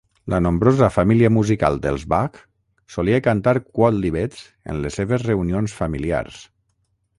[0.33, 2.39] La nombrosa família musical dels Bach
[2.95, 4.43] solia cantar quòdlibets
[4.75, 6.45] en les seves reunions familiars.